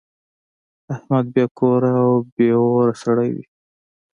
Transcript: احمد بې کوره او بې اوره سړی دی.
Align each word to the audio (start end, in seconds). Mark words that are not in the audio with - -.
احمد 0.93 1.25
بې 1.33 1.45
کوره 1.57 1.93
او 2.05 2.11
بې 2.33 2.47
اوره 2.63 2.93
سړی 3.03 3.29
دی. 3.35 3.45